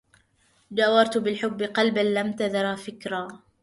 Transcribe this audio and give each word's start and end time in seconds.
جاورت 0.71 1.17
بالحب 1.17 1.63
قلبا 1.63 1.99
لم 1.99 2.33
تذر 2.33 2.75
فكرى 2.75 3.27